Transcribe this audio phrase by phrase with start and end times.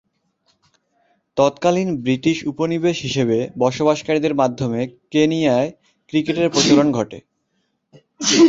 [1.37, 4.81] তৎকালীন ব্রিটিশ উপনিবেশ হিসেবে বসবাসকারীদের মাধ্যমে
[5.11, 5.69] কেনিয়ায়
[6.09, 7.17] ক্রিকেটের প্রচলন ঘটে।